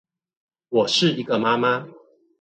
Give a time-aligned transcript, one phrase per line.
[0.69, 1.91] 我是一個媽媽